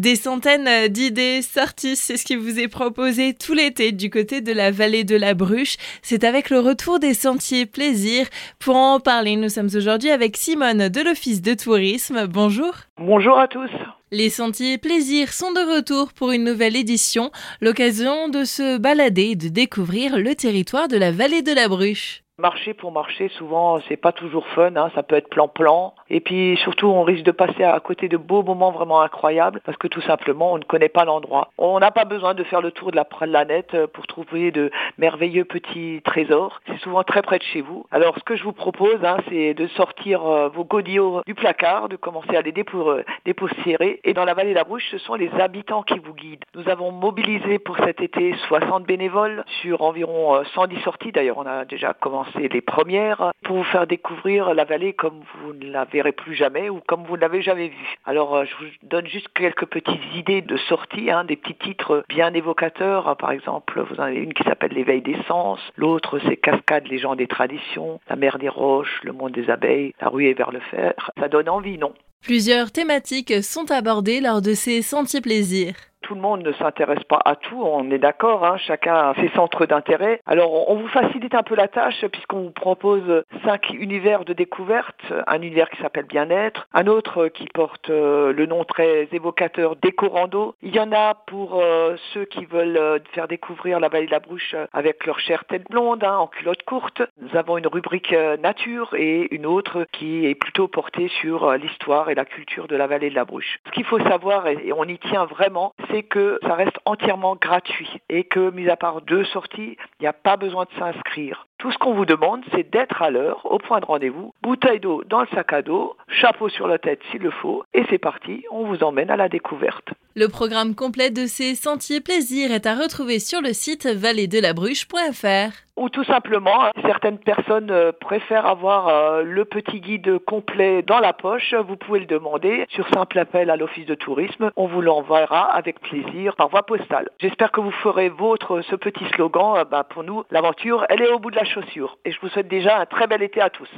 Des 0.00 0.16
centaines 0.16 0.88
d'idées 0.88 1.42
sorties, 1.42 1.94
c'est 1.94 2.16
ce 2.16 2.24
qui 2.24 2.34
vous 2.34 2.58
est 2.58 2.68
proposé 2.68 3.34
tout 3.34 3.52
l'été 3.52 3.92
du 3.92 4.08
côté 4.08 4.40
de 4.40 4.50
la 4.50 4.70
vallée 4.70 5.04
de 5.04 5.14
la 5.14 5.34
Bruche. 5.34 5.76
C'est 6.00 6.24
avec 6.24 6.48
le 6.48 6.58
retour 6.58 6.98
des 6.98 7.12
sentiers 7.12 7.66
plaisir. 7.66 8.26
Pour 8.58 8.76
en 8.76 8.98
parler, 8.98 9.36
nous 9.36 9.50
sommes 9.50 9.68
aujourd'hui 9.74 10.08
avec 10.08 10.38
Simone 10.38 10.88
de 10.88 11.02
l'Office 11.02 11.42
de 11.42 11.52
tourisme. 11.52 12.26
Bonjour. 12.28 12.72
Bonjour 12.96 13.38
à 13.38 13.46
tous. 13.46 13.68
Les 14.10 14.30
sentiers 14.30 14.78
plaisir 14.78 15.34
sont 15.34 15.52
de 15.52 15.76
retour 15.76 16.14
pour 16.14 16.32
une 16.32 16.44
nouvelle 16.44 16.76
édition, 16.76 17.30
l'occasion 17.60 18.30
de 18.30 18.44
se 18.44 18.78
balader 18.78 19.32
et 19.32 19.36
de 19.36 19.48
découvrir 19.48 20.16
le 20.16 20.34
territoire 20.34 20.88
de 20.88 20.96
la 20.96 21.12
vallée 21.12 21.42
de 21.42 21.52
la 21.52 21.68
Bruche. 21.68 22.22
Marcher 22.40 22.72
pour 22.72 22.90
marcher, 22.90 23.28
souvent, 23.28 23.80
c'est 23.86 23.98
pas 23.98 24.12
toujours 24.12 24.46
fun, 24.48 24.74
hein, 24.74 24.90
ça 24.94 25.02
peut 25.02 25.14
être 25.14 25.28
plan-plan. 25.28 25.92
Et 26.08 26.20
puis 26.20 26.56
surtout, 26.62 26.86
on 26.86 27.02
risque 27.02 27.22
de 27.22 27.32
passer 27.32 27.64
à 27.64 27.78
côté 27.80 28.08
de 28.08 28.16
beaux 28.16 28.42
moments 28.42 28.70
vraiment 28.70 29.02
incroyables 29.02 29.60
parce 29.66 29.76
que 29.76 29.88
tout 29.88 30.00
simplement, 30.00 30.54
on 30.54 30.58
ne 30.58 30.64
connaît 30.64 30.88
pas 30.88 31.04
l'endroit. 31.04 31.50
On 31.58 31.78
n'a 31.78 31.90
pas 31.90 32.06
besoin 32.06 32.32
de 32.32 32.42
faire 32.44 32.62
le 32.62 32.70
tour 32.70 32.92
de 32.92 32.96
la 32.96 33.04
planète 33.04 33.74
euh, 33.74 33.86
pour 33.86 34.06
trouver 34.06 34.52
de 34.52 34.70
merveilleux 34.96 35.44
petits 35.44 36.00
trésors. 36.02 36.62
C'est 36.66 36.78
souvent 36.78 37.04
très 37.04 37.20
près 37.20 37.38
de 37.38 37.42
chez 37.42 37.60
vous. 37.60 37.84
Alors, 37.90 38.16
ce 38.16 38.24
que 38.24 38.36
je 38.36 38.42
vous 38.42 38.54
propose, 38.54 39.04
hein, 39.04 39.18
c'est 39.28 39.52
de 39.52 39.66
sortir 39.68 40.24
euh, 40.24 40.48
vos 40.48 40.64
godillots 40.64 41.20
du 41.26 41.34
placard, 41.34 41.90
de 41.90 41.96
commencer 41.96 42.34
à 42.36 42.40
les 42.40 42.54
euh, 42.56 43.02
dépoussiérer. 43.26 44.00
Et 44.04 44.14
dans 44.14 44.24
la 44.24 44.32
vallée 44.32 44.50
de 44.50 44.54
la 44.54 44.64
Brouche, 44.64 44.88
ce 44.90 44.98
sont 44.98 45.14
les 45.14 45.30
habitants 45.38 45.82
qui 45.82 45.98
vous 45.98 46.14
guident. 46.14 46.44
Nous 46.54 46.70
avons 46.70 46.90
mobilisé 46.90 47.58
pour 47.58 47.76
cet 47.84 48.00
été 48.00 48.34
60 48.48 48.84
bénévoles 48.84 49.44
sur 49.60 49.82
environ 49.82 50.42
110 50.54 50.80
sorties. 50.80 51.12
D'ailleurs, 51.12 51.36
on 51.36 51.46
a 51.46 51.66
déjà 51.66 51.92
commencé 51.92 52.29
c'est 52.34 52.52
les 52.52 52.60
premières 52.60 53.32
pour 53.44 53.56
vous 53.56 53.64
faire 53.64 53.86
découvrir 53.86 54.54
la 54.54 54.64
vallée 54.64 54.92
comme 54.92 55.20
vous 55.42 55.52
ne 55.52 55.70
la 55.70 55.84
verrez 55.84 56.12
plus 56.12 56.34
jamais 56.34 56.68
ou 56.68 56.80
comme 56.86 57.04
vous 57.04 57.16
ne 57.16 57.20
l'avez 57.20 57.42
jamais 57.42 57.68
vue. 57.68 57.96
Alors 58.04 58.36
euh, 58.36 58.44
je 58.44 58.64
vous 58.64 58.70
donne 58.82 59.06
juste 59.06 59.28
quelques 59.34 59.66
petites 59.66 60.14
idées 60.14 60.42
de 60.42 60.56
sortie, 60.56 61.10
hein, 61.10 61.24
des 61.24 61.36
petits 61.36 61.54
titres 61.54 62.04
bien 62.08 62.32
évocateurs. 62.34 63.16
Par 63.16 63.32
exemple, 63.32 63.80
vous 63.80 63.96
en 63.96 64.04
avez 64.04 64.16
une 64.16 64.34
qui 64.34 64.44
s'appelle 64.44 64.72
L'éveil 64.72 65.02
des 65.02 65.16
sens, 65.26 65.60
l'autre 65.76 66.18
c'est 66.26 66.36
Cascade, 66.36 66.86
les 66.88 66.98
gens 66.98 67.16
des 67.16 67.26
traditions, 67.26 68.00
La 68.08 68.16
mer 68.16 68.38
des 68.38 68.48
roches, 68.48 69.00
Le 69.02 69.12
monde 69.12 69.32
des 69.32 69.50
abeilles, 69.50 69.94
La 70.00 70.08
ruée 70.08 70.34
vers 70.34 70.50
le 70.50 70.60
fer. 70.60 70.94
Ça 71.18 71.28
donne 71.28 71.48
envie, 71.48 71.78
non? 71.78 71.92
Plusieurs 72.22 72.70
thématiques 72.70 73.42
sont 73.42 73.70
abordées 73.70 74.20
lors 74.20 74.42
de 74.42 74.52
ces 74.52 74.82
sentiers 74.82 75.22
plaisirs 75.22 75.89
tout 76.10 76.16
le 76.16 76.22
monde 76.22 76.42
ne 76.42 76.50
s'intéresse 76.54 77.04
pas 77.04 77.20
à 77.24 77.36
tout, 77.36 77.62
on 77.62 77.88
est 77.92 77.98
d'accord, 77.98 78.44
hein, 78.44 78.56
chacun 78.56 78.94
a 78.96 79.14
ses 79.14 79.28
centres 79.28 79.64
d'intérêt. 79.64 80.20
Alors 80.26 80.68
on 80.68 80.74
vous 80.74 80.88
facilite 80.88 81.36
un 81.36 81.44
peu 81.44 81.54
la 81.54 81.68
tâche 81.68 82.04
puisqu'on 82.06 82.40
vous 82.40 82.50
propose 82.50 83.22
cinq 83.44 83.70
univers 83.70 84.24
de 84.24 84.32
découverte, 84.32 85.00
un 85.28 85.40
univers 85.40 85.70
qui 85.70 85.80
s'appelle 85.80 86.06
bien-être, 86.06 86.66
un 86.74 86.88
autre 86.88 87.28
qui 87.28 87.46
porte 87.54 87.90
euh, 87.90 88.32
le 88.32 88.46
nom 88.46 88.64
très 88.64 89.06
évocateur 89.12 89.76
d'éco-rando. 89.76 90.56
Il 90.62 90.74
y 90.74 90.80
en 90.80 90.90
a 90.90 91.14
pour 91.14 91.60
euh, 91.60 91.94
ceux 92.12 92.24
qui 92.24 92.44
veulent 92.44 92.76
euh, 92.76 92.98
faire 93.12 93.28
découvrir 93.28 93.78
la 93.78 93.88
vallée 93.88 94.06
de 94.06 94.10
la 94.10 94.18
Bruche 94.18 94.56
avec 94.72 95.06
leur 95.06 95.20
chère 95.20 95.44
tête 95.44 95.70
blonde, 95.70 96.02
hein, 96.02 96.16
en 96.16 96.26
culotte 96.26 96.64
courte. 96.64 97.02
Nous 97.22 97.38
avons 97.38 97.56
une 97.56 97.68
rubrique 97.68 98.12
nature 98.42 98.94
et 98.96 99.32
une 99.32 99.46
autre 99.46 99.86
qui 99.92 100.26
est 100.26 100.34
plutôt 100.34 100.66
portée 100.66 101.06
sur 101.20 101.52
l'histoire 101.52 102.10
et 102.10 102.16
la 102.16 102.24
culture 102.24 102.66
de 102.66 102.74
la 102.74 102.88
vallée 102.88 103.10
de 103.10 103.14
la 103.14 103.24
Bruche. 103.24 103.60
Ce 103.66 103.70
qu'il 103.70 103.84
faut 103.84 104.00
savoir, 104.00 104.48
et 104.48 104.72
on 104.76 104.82
y 104.82 104.98
tient 104.98 105.26
vraiment, 105.26 105.72
c'est 105.92 105.99
que 106.02 106.38
ça 106.42 106.54
reste 106.54 106.78
entièrement 106.84 107.36
gratuit 107.36 107.90
et 108.08 108.24
que, 108.24 108.50
mis 108.50 108.68
à 108.68 108.76
part 108.76 109.02
deux 109.02 109.24
sorties, 109.24 109.76
il 109.98 110.02
n'y 110.02 110.06
a 110.06 110.12
pas 110.12 110.36
besoin 110.36 110.64
de 110.64 110.78
s'inscrire. 110.78 111.46
Tout 111.60 111.70
ce 111.70 111.76
qu'on 111.76 111.92
vous 111.92 112.06
demande, 112.06 112.40
c'est 112.54 112.70
d'être 112.70 113.02
à 113.02 113.10
l'heure, 113.10 113.44
au 113.44 113.58
point 113.58 113.80
de 113.80 113.84
rendez-vous, 113.84 114.32
bouteille 114.42 114.80
d'eau 114.80 115.04
dans 115.06 115.20
le 115.20 115.26
sac 115.34 115.52
à 115.52 115.60
dos, 115.60 115.94
chapeau 116.08 116.48
sur 116.48 116.66
la 116.66 116.78
tête 116.78 117.00
s'il 117.10 117.20
le 117.20 117.30
faut, 117.30 117.64
et 117.74 117.84
c'est 117.90 117.98
parti, 117.98 118.44
on 118.50 118.64
vous 118.64 118.82
emmène 118.82 119.10
à 119.10 119.16
la 119.16 119.28
découverte. 119.28 119.90
Le 120.16 120.28
programme 120.28 120.74
complet 120.74 121.10
de 121.10 121.26
ces 121.26 121.54
sentiers 121.54 122.00
plaisirs 122.00 122.50
est 122.50 122.64
à 122.64 122.74
retrouver 122.74 123.18
sur 123.18 123.42
le 123.42 123.52
site 123.52 123.86
vallée-de-la-Bruche.fr 123.86 125.52
ou 125.80 125.88
tout 125.88 126.04
simplement, 126.04 126.64
hein, 126.64 126.72
certaines 126.84 127.16
personnes 127.16 127.70
euh, 127.70 127.90
préfèrent 127.90 128.44
avoir 128.44 128.88
euh, 128.88 129.22
le 129.22 129.46
petit 129.46 129.80
guide 129.80 130.18
complet 130.18 130.82
dans 130.82 130.98
la 130.98 131.14
poche. 131.14 131.54
Vous 131.54 131.76
pouvez 131.76 132.00
le 132.00 132.04
demander 132.04 132.66
sur 132.68 132.86
simple 132.90 133.18
appel 133.18 133.48
à 133.48 133.56
l'Office 133.56 133.86
de 133.86 133.94
tourisme. 133.94 134.50
On 134.56 134.66
vous 134.66 134.82
l'enverra 134.82 135.50
avec 135.50 135.80
plaisir 135.80 136.36
par 136.36 136.50
voie 136.50 136.64
postale. 136.64 137.08
J'espère 137.18 137.50
que 137.50 137.62
vous 137.62 137.70
ferez 137.70 138.10
vôtre 138.10 138.60
ce 138.60 138.76
petit 138.76 139.06
slogan. 139.14 139.56
Euh, 139.56 139.64
bah, 139.64 139.84
pour 139.88 140.04
nous, 140.04 140.22
l'aventure, 140.30 140.84
elle 140.90 141.00
est 141.00 141.08
au 141.08 141.18
bout 141.18 141.30
de 141.30 141.36
la 141.36 141.46
chaussure. 141.50 141.98
Et 142.04 142.12
je 142.12 142.20
vous 142.20 142.28
souhaite 142.28 142.48
déjà 142.48 142.78
un 142.78 142.86
très 142.86 143.06
bel 143.06 143.22
été 143.22 143.40
à 143.40 143.50
tous. 143.50 143.70